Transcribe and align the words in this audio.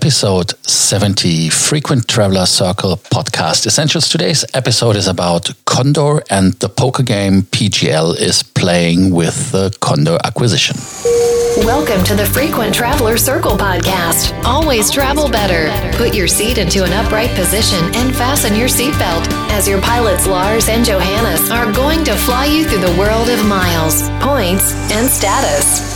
episode 0.00 0.54
70 0.66 1.50
Frequent 1.50 2.08
Traveler 2.08 2.46
Circle 2.46 2.96
podcast 3.12 3.66
essentials. 3.66 4.08
Today's 4.08 4.46
episode 4.54 4.96
is 4.96 5.06
about 5.06 5.50
Condor 5.66 6.22
and 6.30 6.54
the 6.54 6.70
poker 6.70 7.02
game 7.02 7.42
PGL 7.42 8.18
is 8.18 8.42
playing 8.42 9.14
with 9.14 9.52
the 9.52 9.76
Condor 9.80 10.16
acquisition. 10.24 10.76
Welcome 11.66 12.02
to 12.04 12.14
the 12.14 12.24
Frequent 12.24 12.74
Traveler 12.74 13.18
Circle 13.18 13.58
podcast. 13.58 14.32
Always 14.42 14.90
travel 14.90 15.28
better. 15.28 15.68
Put 15.98 16.14
your 16.14 16.28
seat 16.28 16.56
into 16.56 16.82
an 16.82 16.94
upright 16.94 17.30
position 17.36 17.84
and 17.94 18.16
fasten 18.16 18.56
your 18.56 18.68
seatbelt 18.68 19.30
as 19.50 19.68
your 19.68 19.82
pilots 19.82 20.26
Lars 20.26 20.70
and 20.70 20.82
Johannes 20.82 21.50
are 21.50 21.70
going 21.72 22.04
to 22.04 22.14
fly 22.14 22.46
you 22.46 22.64
through 22.66 22.80
the 22.80 22.98
world 22.98 23.28
of 23.28 23.44
miles, 23.44 24.08
points, 24.24 24.72
and 24.92 25.10
status. 25.10 25.89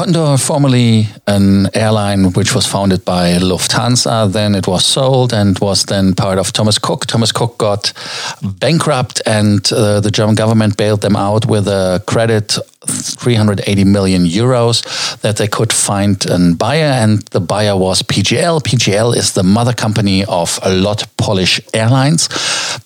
Condor, 0.00 0.38
formerly 0.38 1.08
an 1.26 1.68
airline 1.74 2.32
which 2.32 2.54
was 2.54 2.64
founded 2.64 3.04
by 3.04 3.36
Lufthansa, 3.36 4.32
then 4.32 4.54
it 4.54 4.66
was 4.66 4.82
sold 4.82 5.34
and 5.34 5.58
was 5.58 5.84
then 5.84 6.14
part 6.14 6.38
of 6.38 6.54
Thomas 6.54 6.78
Cook. 6.78 7.04
Thomas 7.04 7.32
Cook 7.32 7.58
got 7.58 7.92
bankrupt, 8.40 9.20
and 9.26 9.70
uh, 9.70 10.00
the 10.00 10.10
German 10.10 10.36
government 10.36 10.78
bailed 10.78 11.02
them 11.02 11.16
out 11.16 11.44
with 11.44 11.68
a 11.68 12.02
credit 12.06 12.56
380 12.90 13.84
million 13.84 14.24
euros 14.24 14.82
that 15.20 15.36
they 15.36 15.48
could 15.48 15.72
find 15.72 16.24
a 16.30 16.54
buyer, 16.54 16.92
and 17.02 17.22
the 17.30 17.40
buyer 17.40 17.76
was 17.76 18.02
PGL. 18.02 18.62
PGL 18.62 19.16
is 19.16 19.32
the 19.32 19.42
mother 19.42 19.72
company 19.72 20.24
of 20.24 20.58
a 20.62 20.70
lot 20.70 21.02
of 21.02 21.16
Polish 21.16 21.60
airlines, 21.74 22.28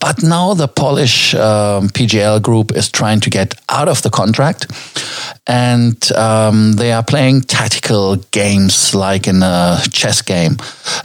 but 0.01 0.23
now 0.23 0.55
the 0.55 0.69
Polish 0.69 1.35
um, 1.35 1.89
PGL 1.89 2.43
group 2.43 2.73
is 2.77 2.91
trying 2.91 3.21
to 3.21 3.31
get 3.31 3.55
out 3.69 3.89
of 3.89 4.03
the 4.03 4.11
contract, 4.11 4.67
and 5.47 6.13
um, 6.13 6.73
they 6.73 6.93
are 6.93 7.03
playing 7.03 7.43
tactical 7.43 8.17
games 8.31 8.95
like 8.95 9.27
in 9.27 9.43
a 9.43 9.79
chess 9.91 10.23
game. 10.23 10.57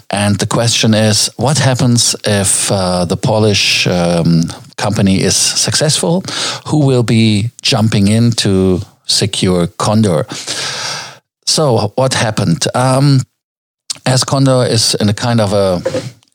And 0.09 0.37
the 0.39 0.47
question 0.47 0.93
is, 0.93 1.29
what 1.37 1.57
happens 1.57 2.15
if 2.25 2.71
uh, 2.71 3.05
the 3.05 3.17
Polish 3.17 3.87
um, 3.87 4.43
company 4.79 5.21
is 5.21 5.35
successful? 5.35 6.23
Who 6.67 6.85
will 6.85 7.03
be 7.03 7.51
jumping 7.61 8.07
in 8.07 8.31
to 8.43 8.79
secure 9.05 9.67
Condor? 9.67 10.25
So, 11.45 11.91
what 11.95 12.13
happened? 12.13 12.65
Um, 12.73 13.21
as 14.05 14.23
Condor 14.23 14.65
is 14.65 14.95
in 14.95 15.09
a 15.09 15.13
kind 15.13 15.41
of 15.41 15.53
a 15.53 15.81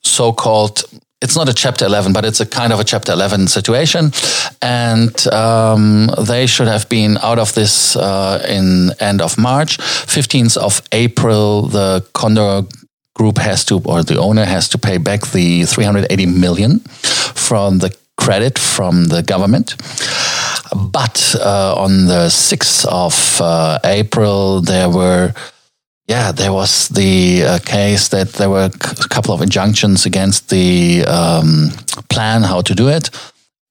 so 0.03 0.31
called 0.31 0.83
it's 1.21 1.35
not 1.35 1.49
a 1.49 1.53
chapter 1.53 1.85
11 1.85 2.13
but 2.13 2.25
it's 2.25 2.39
a 2.39 2.45
kind 2.45 2.71
of 2.71 2.79
a 2.79 2.83
chapter 2.83 3.11
11 3.11 3.47
situation 3.47 4.11
and 4.61 5.27
um, 5.33 6.09
they 6.27 6.45
should 6.45 6.67
have 6.67 6.87
been 6.89 7.17
out 7.23 7.39
of 7.39 7.53
this 7.55 7.95
uh, 7.95 8.45
in 8.47 8.91
end 8.99 9.21
of 9.21 9.37
march 9.37 9.77
15th 9.77 10.57
of 10.57 10.81
april 10.91 11.63
the 11.63 12.05
condor 12.13 12.67
group 13.15 13.37
has 13.37 13.65
to 13.65 13.81
or 13.85 14.03
the 14.03 14.19
owner 14.19 14.45
has 14.45 14.69
to 14.69 14.77
pay 14.77 14.97
back 14.97 15.21
the 15.31 15.63
380 15.65 16.25
million 16.25 16.79
from 17.33 17.79
the 17.79 17.95
credit 18.17 18.57
from 18.57 19.05
the 19.05 19.21
government 19.21 19.75
but 20.75 21.35
uh, 21.39 21.75
on 21.77 22.05
the 22.07 22.27
6th 22.27 22.85
of 22.85 23.41
uh, 23.41 23.79
april 23.83 24.61
there 24.61 24.89
were 24.89 25.33
yeah, 26.07 26.31
there 26.31 26.53
was 26.53 26.89
the 26.89 27.43
uh, 27.43 27.59
case 27.59 28.09
that 28.09 28.33
there 28.33 28.49
were 28.49 28.65
a 28.65 29.07
couple 29.09 29.33
of 29.33 29.41
injunctions 29.41 30.05
against 30.05 30.49
the 30.49 31.03
um, 31.05 31.71
plan 32.09 32.43
how 32.43 32.61
to 32.61 32.75
do 32.75 32.89
it. 32.89 33.09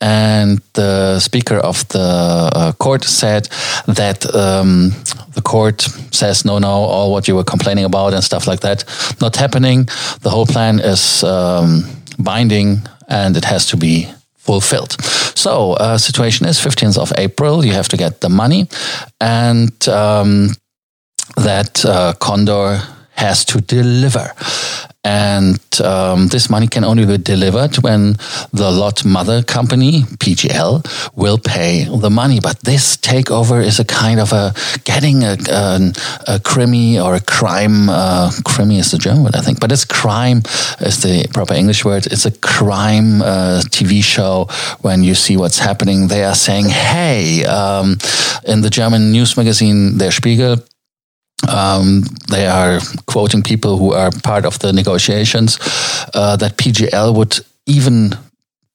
And 0.00 0.61
the 0.72 1.20
speaker 1.20 1.56
of 1.56 1.87
the 1.89 2.50
uh, 2.53 2.72
court 2.72 3.05
said 3.05 3.48
that 3.87 4.27
um, 4.34 4.91
the 5.34 5.42
court 5.42 5.83
says, 6.11 6.45
no, 6.45 6.59
no, 6.59 6.69
all 6.69 7.12
what 7.12 7.28
you 7.28 7.37
were 7.37 7.45
complaining 7.45 7.84
about 7.84 8.12
and 8.12 8.22
stuff 8.22 8.48
like 8.48 8.61
that, 8.61 8.84
not 9.20 9.37
happening. 9.37 9.89
The 10.20 10.31
whole 10.31 10.47
plan 10.47 10.81
is 10.81 11.22
um, 11.22 11.84
binding 12.19 12.83
and 13.09 13.37
it 13.37 13.44
has 13.44 13.66
to 13.66 13.77
be 13.77 14.09
fulfilled. 14.44 14.97
So, 15.34 15.72
uh, 15.72 15.99
situation 15.99 16.47
is 16.47 16.59
15th 16.59 16.99
of 16.99 17.12
April, 17.19 17.65
you 17.65 17.72
have 17.72 17.88
to 17.88 17.97
get 17.97 18.21
the 18.21 18.28
money. 18.28 18.69
And 19.21 19.88
um, 19.88 20.50
that 21.37 21.84
uh, 21.84 22.12
Condor 22.21 22.81
has 23.14 23.44
to 23.47 23.60
deliver. 23.60 24.32
And 25.04 25.60
um, 25.82 26.28
this 26.28 26.48
money 26.48 26.66
can 26.66 26.82
only 26.82 27.04
be 27.04 27.19
delivered 27.19 27.76
when 27.82 28.14
the 28.54 28.70
LOT 28.70 29.04
mother 29.04 29.42
company, 29.42 30.00
PGL, 30.02 31.14
will 31.14 31.36
pay 31.36 31.84
the 31.84 32.08
money. 32.08 32.41
But 32.41 32.60
this 32.60 32.97
takeover 32.97 33.62
is 33.62 33.78
a 33.78 33.84
kind 33.84 34.19
of 34.19 34.32
a 34.32 34.54
getting 34.84 35.22
a, 35.22 35.36
a, 35.50 35.92
a 36.26 36.38
crimi 36.41 37.04
or 37.04 37.14
a 37.14 37.20
crime. 37.20 37.91
Uh, 37.91 38.30
crimi 38.47 38.78
is 38.78 38.92
the 38.92 38.98
German 38.98 39.24
word, 39.24 39.36
I 39.36 39.42
think, 39.42 39.60
but 39.60 39.70
it's 39.70 39.84
crime 39.84 40.38
is 40.80 41.03
the 41.03 41.28
proper 41.34 41.53
English 41.53 41.84
word. 41.84 42.06
It's 42.06 42.24
a 42.24 42.32
crime 42.32 43.20
uh, 43.20 43.60
TV 43.69 44.03
show 44.03 44.48
when 44.80 45.04
you 45.04 45.14
see 45.14 45.36
what's 45.36 45.58
happening. 45.58 46.08
They 46.08 46.24
are 46.24 46.34
saying, 46.34 46.70
hey, 46.70 47.44
um, 47.44 47.98
in 48.47 48.62
the 48.62 48.70
German 48.70 49.12
news 49.12 49.36
magazine, 49.36 49.98
Der 49.98 50.10
Spiegel, 50.10 50.64
um, 51.49 52.05
they 52.31 52.47
are 52.47 52.81
quoting 53.06 53.43
people 53.43 53.77
who 53.77 53.93
are 53.93 54.11
part 54.22 54.45
of 54.45 54.59
the 54.61 54.72
negotiations 54.72 55.59
uh, 56.15 56.37
that 56.37 56.56
PGL 56.56 57.15
would 57.15 57.41
even 57.67 58.17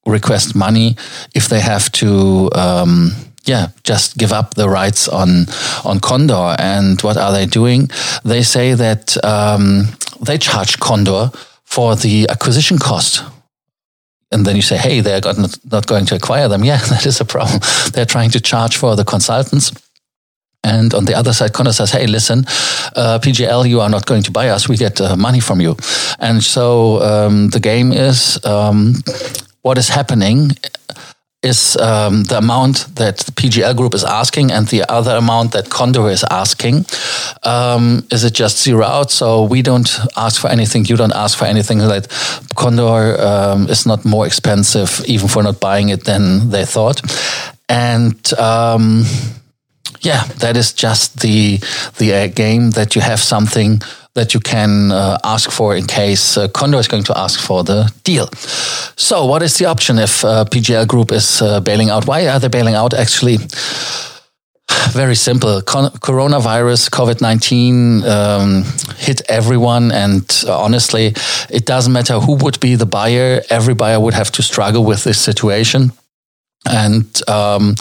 request 0.05 0.55
money 0.55 0.95
if 1.33 1.47
they 1.47 1.59
have 1.59 1.91
to. 1.93 2.49
Um, 2.53 3.11
yeah, 3.45 3.69
just 3.83 4.17
give 4.17 4.31
up 4.31 4.53
the 4.55 4.69
rights 4.69 5.07
on 5.07 5.45
on 5.83 5.99
Condor. 5.99 6.55
And 6.59 7.01
what 7.01 7.17
are 7.17 7.31
they 7.31 7.45
doing? 7.45 7.89
They 8.23 8.43
say 8.43 8.75
that 8.75 9.17
um, 9.23 9.87
they 10.21 10.37
charge 10.37 10.79
Condor 10.79 11.31
for 11.63 11.95
the 11.95 12.27
acquisition 12.29 12.77
cost 12.77 13.23
and 14.31 14.45
then 14.45 14.55
you 14.55 14.61
say, 14.61 14.77
hey, 14.77 15.01
they're 15.01 15.21
not 15.71 15.87
going 15.87 16.05
to 16.07 16.15
acquire 16.15 16.47
them. 16.47 16.63
Yeah, 16.69 16.77
that 16.77 17.05
is 17.05 17.19
a 17.19 17.25
problem. 17.25 17.61
They're 17.93 18.05
trying 18.05 18.29
to 18.31 18.39
charge 18.39 18.77
for 18.77 18.95
the 18.95 19.03
consultants. 19.03 19.71
And 20.63 20.93
on 20.93 21.05
the 21.05 21.15
other 21.15 21.33
side, 21.33 21.53
Condor 21.53 21.71
says, 21.71 21.91
hey, 21.91 22.05
listen, 22.05 22.39
uh, 22.95 23.19
PGL, 23.21 23.67
you 23.69 23.79
are 23.81 23.89
not 23.89 24.05
going 24.05 24.23
to 24.23 24.31
buy 24.31 24.49
us. 24.49 24.67
We 24.67 24.75
get 24.75 24.99
uh, 24.99 25.15
money 25.15 25.39
from 25.39 25.61
you. 25.61 25.77
And 26.19 26.43
so 26.43 27.01
um, 27.01 27.49
the 27.49 27.59
game 27.59 27.93
is 27.93 28.43
um, 28.45 28.95
what 29.61 29.77
is 29.77 29.89
happening 29.89 30.51
is 31.41 31.77
um, 31.77 32.23
the 32.25 32.37
amount 32.37 32.93
that 32.95 33.17
the 33.19 33.31
PGL 33.31 33.75
group 33.75 33.93
is 33.93 34.03
asking 34.03 34.51
and 34.51 34.67
the 34.67 34.83
other 34.91 35.15
amount 35.15 35.53
that 35.53 35.69
Condor 35.69 36.09
is 36.09 36.25
asking. 36.29 36.85
Um, 37.43 38.05
is 38.11 38.25
it 38.25 38.33
just 38.33 38.61
zero 38.61 38.83
out? 38.83 39.09
So 39.09 39.43
we 39.43 39.61
don't 39.61 39.89
ask 40.17 40.41
for 40.41 40.49
anything, 40.49 40.85
you 40.85 40.97
don't 40.97 41.15
ask 41.15 41.37
for 41.37 41.45
anything. 41.45 41.77
That 41.77 42.09
Condor 42.55 43.19
um, 43.21 43.69
is 43.69 43.85
not 43.85 44.03
more 44.03 44.25
expensive, 44.25 45.01
even 45.05 45.29
for 45.29 45.41
not 45.41 45.61
buying 45.61 45.89
it 45.89 46.03
than 46.03 46.49
they 46.49 46.65
thought. 46.65 47.01
And 47.69 48.33
um, 48.33 49.05
yeah, 50.01 50.23
that 50.39 50.57
is 50.57 50.73
just 50.73 51.21
the 51.21 51.57
the 51.97 52.13
uh, 52.13 52.27
game 52.27 52.71
that 52.71 52.95
you 52.95 53.01
have 53.01 53.19
something 53.19 53.81
that 54.13 54.33
you 54.33 54.39
can 54.39 54.91
uh, 54.91 55.17
ask 55.23 55.51
for 55.51 55.75
in 55.75 55.85
case 55.85 56.37
uh, 56.37 56.47
Condor 56.49 56.79
is 56.79 56.87
going 56.87 57.03
to 57.03 57.17
ask 57.17 57.39
for 57.39 57.63
the 57.63 57.91
deal. 58.03 58.27
So, 58.95 59.25
what 59.25 59.41
is 59.41 59.57
the 59.57 59.65
option 59.65 59.99
if 59.99 60.25
uh, 60.25 60.45
PGL 60.45 60.87
Group 60.87 61.11
is 61.11 61.41
uh, 61.41 61.59
bailing 61.61 61.89
out? 61.89 62.07
Why 62.07 62.27
are 62.27 62.39
they 62.39 62.49
bailing 62.49 62.75
out? 62.75 62.93
Actually, 62.93 63.37
very 64.91 65.15
simple. 65.15 65.61
Con- 65.61 65.91
coronavirus, 65.91 66.89
COVID 66.89 67.21
19 67.21 68.03
um, 68.05 68.63
hit 68.97 69.21
everyone. 69.29 69.91
And 69.91 70.43
honestly, 70.47 71.13
it 71.49 71.65
doesn't 71.65 71.93
matter 71.93 72.19
who 72.19 72.35
would 72.43 72.59
be 72.59 72.75
the 72.75 72.85
buyer, 72.85 73.41
every 73.49 73.73
buyer 73.73 73.99
would 73.99 74.13
have 74.13 74.31
to 74.31 74.41
struggle 74.41 74.83
with 74.83 75.03
this 75.03 75.19
situation. 75.19 75.91
And 76.65 77.05
um, 77.29 77.75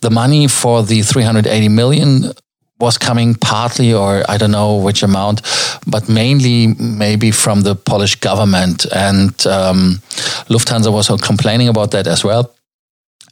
the 0.00 0.10
money 0.10 0.46
for 0.48 0.82
the 0.82 1.02
380 1.02 1.68
million 1.68 2.32
was 2.78 2.96
coming 2.96 3.34
partly, 3.34 3.92
or 3.92 4.24
I 4.28 4.38
don't 4.38 4.52
know 4.52 4.76
which 4.76 5.02
amount, 5.02 5.42
but 5.86 6.08
mainly 6.08 6.68
maybe 6.78 7.30
from 7.30 7.62
the 7.62 7.74
Polish 7.74 8.16
government. 8.16 8.86
And 8.94 9.30
um, 9.46 10.00
Lufthansa 10.48 10.90
was 10.92 11.08
complaining 11.20 11.68
about 11.68 11.90
that 11.90 12.06
as 12.06 12.24
well. 12.24 12.54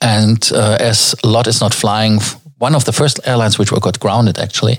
And 0.00 0.48
uh, 0.52 0.76
as 0.78 1.14
LOT 1.24 1.46
is 1.46 1.60
not 1.60 1.74
flying, 1.74 2.20
one 2.58 2.74
of 2.74 2.84
the 2.84 2.92
first 2.92 3.20
airlines 3.24 3.58
which 3.58 3.72
were 3.72 3.80
got 3.80 3.98
grounded 3.98 4.38
actually, 4.38 4.78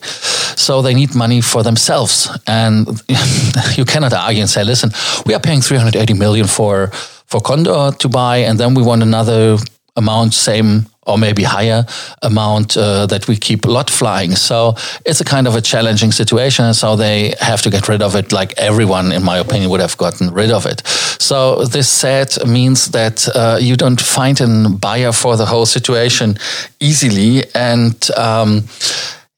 so 0.56 0.82
they 0.82 0.94
need 0.94 1.16
money 1.16 1.42
for 1.42 1.64
themselves. 1.64 2.30
And 2.46 2.88
you 3.76 3.86
cannot 3.86 4.14
argue 4.14 4.42
and 4.42 4.50
say, 4.50 4.64
listen, 4.64 4.92
we 5.26 5.34
are 5.34 5.40
paying 5.40 5.62
380 5.62 6.14
million 6.14 6.48
for 6.48 6.92
for 7.26 7.40
Condor 7.42 7.92
to 8.00 8.10
buy, 8.10 8.38
and 8.38 8.60
then 8.60 8.74
we 8.74 8.82
want 8.82 9.04
another 9.04 9.58
amount, 9.96 10.34
same 10.34 10.86
or 11.10 11.18
maybe 11.18 11.44
higher 11.44 11.86
amount 12.22 12.78
uh, 12.78 13.06
that 13.08 13.28
we 13.28 13.36
keep 13.36 13.66
a 13.66 13.70
lot 13.70 13.90
flying. 13.90 14.36
So 14.36 14.76
it's 15.06 15.20
a 15.20 15.26
kind 15.26 15.48
of 15.48 15.56
a 15.56 15.62
challenging 15.62 16.12
situation. 16.12 16.74
So 16.74 16.96
they 16.96 17.34
have 17.40 17.62
to 17.64 17.70
get 17.70 17.88
rid 17.90 18.02
of 18.02 18.16
it, 18.16 18.32
like 18.32 18.54
everyone, 18.58 19.12
in 19.12 19.24
my 19.24 19.40
opinion, 19.40 19.70
would 19.72 19.82
have 19.82 19.98
gotten 19.98 20.32
rid 20.32 20.52
of 20.52 20.66
it. 20.66 20.86
So 21.20 21.66
this 21.66 21.90
said 21.90 22.38
means 22.48 22.92
that 22.92 23.28
uh, 23.36 23.58
you 23.60 23.76
don't 23.76 24.00
find 24.00 24.40
a 24.40 24.70
buyer 24.70 25.12
for 25.12 25.36
the 25.36 25.46
whole 25.46 25.66
situation 25.66 26.38
easily, 26.80 27.44
and 27.56 27.96
um, 28.16 28.64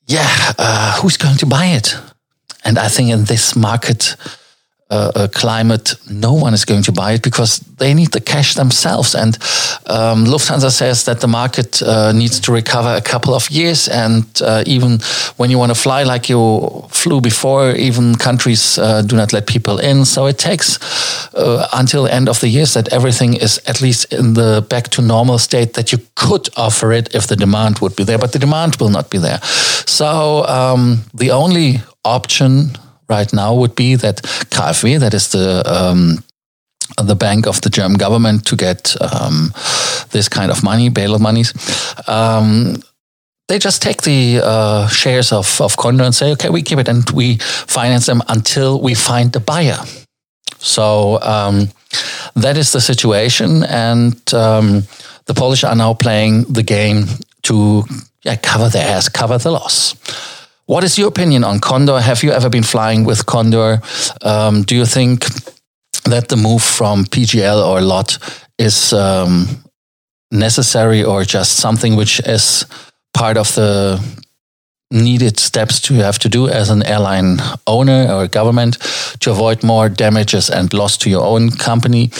yeah, 0.07 0.53
uh, 0.57 1.00
who's 1.00 1.18
going 1.18 1.38
to 1.38 1.45
buy 1.45 1.68
it? 1.68 1.95
And 2.63 2.77
I 2.77 2.89
think 2.89 3.09
in 3.09 3.25
this 3.25 3.56
market 3.56 4.15
uh, 4.91 5.27
climate, 5.33 5.95
no 6.09 6.33
one 6.33 6.53
is 6.53 6.65
going 6.65 6.83
to 6.83 6.91
buy 6.91 7.13
it 7.13 7.23
because 7.23 7.59
they 7.77 7.93
need 7.93 8.11
the 8.11 8.19
cash 8.21 8.53
themselves. 8.55 9.15
And 9.15 9.35
um, 9.88 10.25
Lufthansa 10.25 10.69
says 10.69 11.05
that 11.05 11.21
the 11.21 11.27
market 11.27 11.81
uh, 11.81 12.11
needs 12.11 12.39
to 12.41 12.51
recover 12.51 12.95
a 12.95 13.01
couple 13.01 13.33
of 13.33 13.49
years. 13.49 13.88
And 13.88 14.25
uh, 14.41 14.63
even 14.65 14.99
when 15.38 15.49
you 15.49 15.57
want 15.57 15.71
to 15.73 15.81
fly 15.81 16.03
like 16.03 16.29
you 16.29 16.85
flew 16.89 17.21
before, 17.21 17.71
even 17.71 18.15
countries 18.15 18.77
uh, 18.77 19.01
do 19.01 19.15
not 19.15 19.31
let 19.33 19.47
people 19.47 19.79
in. 19.79 20.05
So 20.05 20.27
it 20.27 20.38
takes 20.38 20.77
uh, 21.33 21.67
until 21.73 22.03
the 22.03 22.13
end 22.13 22.27
of 22.27 22.39
the 22.39 22.49
years 22.49 22.73
that 22.73 22.91
everything 22.91 23.33
is 23.35 23.61
at 23.67 23.81
least 23.81 24.13
in 24.13 24.33
the 24.33 24.65
back 24.69 24.89
to 24.89 25.01
normal 25.01 25.38
state 25.38 25.73
that 25.73 25.91
you 25.91 25.99
could 26.15 26.49
offer 26.57 26.91
it 26.91 27.15
if 27.15 27.27
the 27.27 27.35
demand 27.35 27.79
would 27.79 27.95
be 27.95 28.03
there, 28.03 28.19
but 28.19 28.33
the 28.33 28.39
demand 28.39 28.75
will 28.75 28.89
not 28.89 29.09
be 29.09 29.17
there. 29.17 29.39
So 29.88 30.45
um, 30.47 31.03
the 31.13 31.31
only 31.31 31.81
option 32.03 32.71
right 33.12 33.31
now 33.34 33.54
would 33.54 33.75
be 33.75 33.96
that 33.96 34.24
KfW, 34.50 35.00
that 35.00 35.13
is 35.13 35.30
the 35.30 35.62
um, 35.66 36.24
the 36.98 37.16
bank 37.16 37.48
of 37.48 37.62
the 37.62 37.69
German 37.69 37.98
government, 37.98 38.46
to 38.46 38.56
get 38.56 38.96
um, 39.02 39.54
this 40.12 40.28
kind 40.28 40.52
of 40.52 40.63
money, 40.63 40.90
bail 40.90 41.19
monies. 41.19 41.54
Um, 42.08 42.81
they 43.48 43.60
just 43.60 43.81
take 43.81 44.04
the 44.04 44.40
uh, 44.44 44.88
shares 44.88 45.31
of, 45.31 45.60
of 45.60 45.75
Condor 45.75 46.06
and 46.06 46.16
say, 46.16 46.31
okay, 46.31 46.50
we 46.50 46.62
keep 46.62 46.80
it 46.80 46.88
and 46.88 47.10
we 47.12 47.38
finance 47.68 48.06
them 48.06 48.22
until 48.30 48.80
we 48.81 48.94
find 48.94 49.34
the 49.34 49.42
buyer. 49.42 49.78
So 50.60 51.19
um, 51.22 51.68
that 52.36 52.56
is 52.58 52.72
the 52.72 52.80
situation. 52.80 53.63
And 53.63 54.34
um, 54.34 54.84
the 55.25 55.34
Polish 55.34 55.66
are 55.66 55.75
now 55.75 55.94
playing 55.94 56.44
the 56.44 56.63
game 56.63 57.06
to 57.44 57.84
yeah, 58.24 58.38
cover 58.38 58.69
their 58.69 58.88
ass, 58.88 59.10
cover 59.10 59.38
the 59.38 59.52
loss. 59.52 59.96
What 60.66 60.84
is 60.84 60.98
your 60.98 61.08
opinion 61.08 61.44
on 61.44 61.60
Condor? 61.60 62.00
Have 62.00 62.24
you 62.24 62.31
ever 62.31 62.50
been 62.50 62.63
flying 62.63 63.04
with 63.04 63.25
Condor? 63.25 63.81
Um, 64.22 64.63
do 64.63 64.75
you 64.75 64.86
think 64.86 65.25
that 66.06 66.30
the 66.30 66.38
move 66.38 66.62
from 66.62 67.06
PGL 67.06 67.66
or 67.66 67.81
LOT 67.81 68.18
is 68.58 68.94
um, 68.94 69.48
necessary 70.31 71.04
or 71.04 71.24
just 71.24 71.58
something 71.58 71.96
which 71.96 72.19
is 72.22 72.66
part 73.13 73.38
of 73.38 73.54
the 73.56 74.00
needed 74.92 75.40
steps 75.40 75.80
to 75.80 75.94
have 75.96 76.19
to 76.19 76.30
do 76.30 76.48
as 76.48 76.69
an 76.69 76.84
airline 76.84 77.38
owner 77.66 78.12
or 78.12 78.28
government 78.28 78.78
to 79.19 79.31
avoid 79.31 79.63
more 79.63 79.90
damages 79.90 80.50
and 80.50 80.74
loss 80.74 80.98
to 80.98 81.10
your 81.10 81.25
own 81.25 81.52
company? 81.52 82.12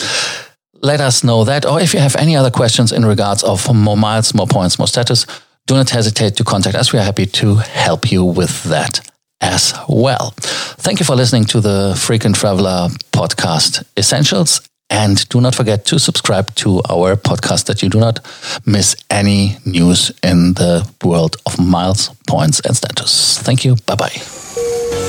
Let 0.82 1.00
us 1.00 1.22
know 1.22 1.44
that, 1.44 1.64
or 1.64 1.80
if 1.80 1.94
you 1.94 2.00
have 2.00 2.16
any 2.16 2.36
other 2.36 2.50
questions 2.50 2.92
in 2.92 3.04
regards 3.04 3.44
of 3.44 3.72
more 3.72 3.96
miles, 3.96 4.34
more 4.34 4.48
points, 4.48 4.78
more 4.78 4.88
status, 4.88 5.26
do 5.66 5.74
not 5.74 5.90
hesitate 5.90 6.36
to 6.36 6.44
contact 6.44 6.76
us. 6.76 6.92
We 6.92 6.98
are 6.98 7.04
happy 7.04 7.26
to 7.26 7.56
help 7.56 8.10
you 8.10 8.24
with 8.24 8.64
that 8.64 9.00
as 9.40 9.74
well. 9.88 10.34
Thank 10.36 11.00
you 11.00 11.06
for 11.06 11.16
listening 11.16 11.44
to 11.46 11.60
the 11.60 11.94
Frequent 11.98 12.36
Traveler 12.36 12.88
podcast 13.12 13.84
essentials. 13.96 14.60
And 14.90 15.26
do 15.30 15.40
not 15.40 15.54
forget 15.54 15.86
to 15.86 15.98
subscribe 15.98 16.54
to 16.56 16.82
our 16.90 17.16
podcast 17.16 17.64
that 17.66 17.82
you 17.82 17.88
do 17.88 17.98
not 17.98 18.20
miss 18.66 18.94
any 19.08 19.56
news 19.64 20.10
in 20.22 20.52
the 20.52 20.86
world 21.02 21.36
of 21.46 21.58
miles, 21.58 22.10
points, 22.26 22.60
and 22.60 22.76
status. 22.76 23.38
Thank 23.38 23.64
you. 23.64 23.76
Bye 23.86 23.94
bye. 23.94 24.20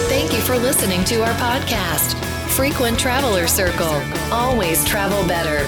Thank 0.08 0.32
you 0.32 0.40
for 0.40 0.58
listening 0.58 1.04
to 1.06 1.22
our 1.24 1.34
podcast, 1.34 2.14
Frequent 2.52 2.98
Traveler 2.98 3.46
Circle. 3.46 4.02
Always 4.32 4.86
travel 4.86 5.28
better 5.28 5.68